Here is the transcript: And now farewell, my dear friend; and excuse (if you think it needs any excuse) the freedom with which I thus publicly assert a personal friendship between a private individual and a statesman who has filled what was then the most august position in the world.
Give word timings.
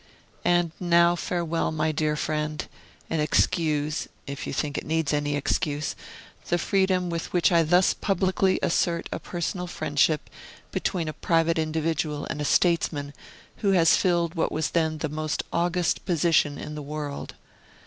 And 0.43 0.71
now 0.79 1.15
farewell, 1.15 1.71
my 1.71 1.91
dear 1.91 2.15
friend; 2.15 2.67
and 3.07 3.21
excuse 3.21 4.07
(if 4.25 4.47
you 4.47 4.51
think 4.51 4.75
it 4.75 4.83
needs 4.83 5.13
any 5.13 5.35
excuse) 5.35 5.95
the 6.47 6.57
freedom 6.57 7.11
with 7.11 7.31
which 7.31 7.51
I 7.51 7.61
thus 7.61 7.93
publicly 7.93 8.59
assert 8.63 9.07
a 9.11 9.19
personal 9.19 9.67
friendship 9.67 10.27
between 10.71 11.07
a 11.07 11.13
private 11.13 11.59
individual 11.59 12.25
and 12.31 12.41
a 12.41 12.45
statesman 12.45 13.13
who 13.57 13.73
has 13.73 13.95
filled 13.95 14.33
what 14.33 14.51
was 14.51 14.71
then 14.71 14.97
the 14.97 15.07
most 15.07 15.43
august 15.53 16.03
position 16.03 16.57
in 16.57 16.73
the 16.73 16.81
world. 16.81 17.35